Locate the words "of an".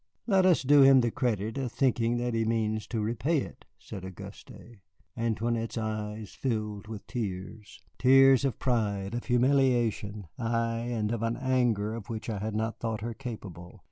11.11-11.37